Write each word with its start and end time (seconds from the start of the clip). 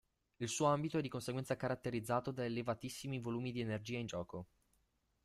Il 0.37 0.49
suo 0.49 0.65
ambito 0.65 0.97
è 0.97 1.01
di 1.03 1.09
conseguenza 1.09 1.55
caratterizzato 1.55 2.31
da 2.31 2.43
elevatissimi 2.43 3.19
volumi 3.19 3.51
di 3.51 3.59
energia 3.59 3.99
in 3.99 4.07
gioco. 4.07 4.47